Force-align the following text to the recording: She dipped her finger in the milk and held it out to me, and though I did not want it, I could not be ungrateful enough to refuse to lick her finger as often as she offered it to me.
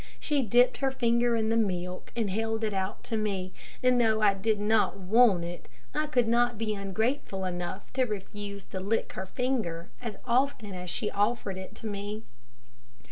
She 0.19 0.41
dipped 0.41 0.77
her 0.77 0.89
finger 0.89 1.35
in 1.35 1.49
the 1.49 1.55
milk 1.55 2.11
and 2.15 2.27
held 2.31 2.63
it 2.63 2.73
out 2.73 3.03
to 3.03 3.15
me, 3.17 3.53
and 3.83 4.01
though 4.01 4.19
I 4.19 4.33
did 4.33 4.59
not 4.59 4.97
want 4.97 5.43
it, 5.43 5.67
I 5.93 6.07
could 6.07 6.27
not 6.27 6.57
be 6.57 6.73
ungrateful 6.73 7.45
enough 7.45 7.93
to 7.93 8.05
refuse 8.05 8.65
to 8.69 8.79
lick 8.79 9.13
her 9.13 9.27
finger 9.27 9.91
as 10.01 10.17
often 10.25 10.73
as 10.73 10.89
she 10.89 11.11
offered 11.11 11.59
it 11.59 11.75
to 11.75 11.85
me. 11.85 12.23